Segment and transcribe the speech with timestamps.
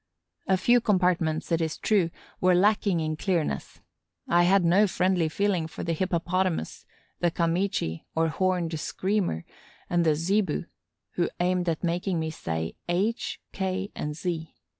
[0.47, 2.09] A few compartments, it is true,
[2.39, 3.81] were lacking in clearness.
[4.27, 6.87] I had no friendly feeling for the Hippopotamus,
[7.19, 9.45] the Kamichi, or Horned Screamer,
[9.91, 10.65] and the Zebu,
[11.17, 14.55] who aimed at making me say H, K, and Z.